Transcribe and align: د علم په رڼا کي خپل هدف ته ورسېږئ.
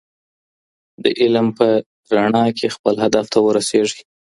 د 1.03 1.05
علم 1.21 1.47
په 1.57 1.67
رڼا 2.15 2.45
کي 2.57 2.67
خپل 2.75 2.95
هدف 3.03 3.25
ته 3.33 3.39
ورسېږئ. 3.41 4.01